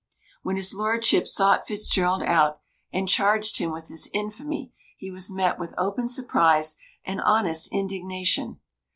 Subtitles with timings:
[0.41, 2.59] When his lordship sought Fitzgerald out,
[2.91, 8.59] and charged him with his infamy, he was met with open surprise and honest indignation.